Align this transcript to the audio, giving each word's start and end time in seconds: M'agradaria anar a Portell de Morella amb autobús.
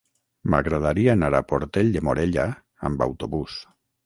M'agradaria 0.53 1.11
anar 1.17 1.29
a 1.39 1.41
Portell 1.51 1.93
de 1.97 2.03
Morella 2.09 2.47
amb 2.91 3.05
autobús. 3.09 3.61